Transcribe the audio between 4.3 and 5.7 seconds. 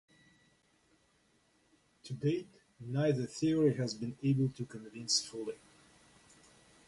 to convince fully.